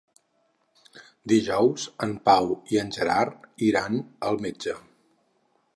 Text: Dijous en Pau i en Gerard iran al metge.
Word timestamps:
Dijous 1.33 1.85
en 2.07 2.15
Pau 2.31 2.49
i 2.77 2.81
en 2.85 2.91
Gerard 2.99 3.47
iran 3.71 4.01
al 4.31 4.45
metge. 4.47 4.79